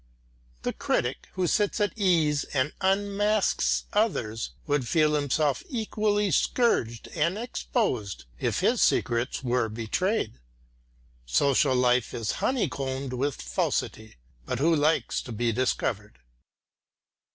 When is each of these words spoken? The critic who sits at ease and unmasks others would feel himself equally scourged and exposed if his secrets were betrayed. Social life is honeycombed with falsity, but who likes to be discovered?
The 0.63 0.73
critic 0.73 1.27
who 1.33 1.45
sits 1.45 1.79
at 1.79 1.95
ease 1.95 2.43
and 2.55 2.73
unmasks 2.81 3.83
others 3.93 4.49
would 4.65 4.87
feel 4.87 5.13
himself 5.13 5.61
equally 5.69 6.31
scourged 6.31 7.07
and 7.09 7.37
exposed 7.37 8.25
if 8.39 8.61
his 8.61 8.81
secrets 8.81 9.43
were 9.43 9.69
betrayed. 9.69 10.39
Social 11.27 11.75
life 11.75 12.15
is 12.15 12.31
honeycombed 12.41 13.13
with 13.13 13.39
falsity, 13.39 14.15
but 14.47 14.57
who 14.57 14.75
likes 14.75 15.21
to 15.21 15.31
be 15.31 15.51
discovered? 15.51 16.17